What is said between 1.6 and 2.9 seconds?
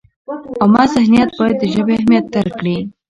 ژبې اهمیت درک کړي.